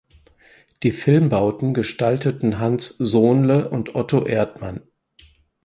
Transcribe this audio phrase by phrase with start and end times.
[0.81, 4.81] Die Filmbauten gestalteten Hans Sohnle und Otto Erdmann.